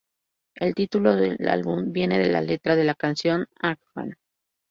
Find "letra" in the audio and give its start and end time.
2.41-2.75